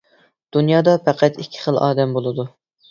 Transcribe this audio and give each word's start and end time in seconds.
دۇنيادا 0.57 0.95
پەقەت 1.11 1.39
ئىككى 1.45 1.63
خىل 1.67 1.81
ئادەم 1.87 2.19
بولىدۇ! 2.21 2.53